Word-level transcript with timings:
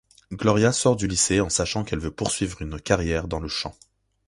Gloria 0.31 0.71
sort 0.71 0.95
du 0.97 1.05
lycée 1.07 1.41
en 1.41 1.49
sachant 1.51 1.83
qu'elle 1.83 1.99
veut 1.99 2.09
poursuivre 2.09 2.59
une 2.63 2.81
carrière 2.81 3.27
dans 3.27 3.39
le 3.39 3.47
chant. 3.47 3.75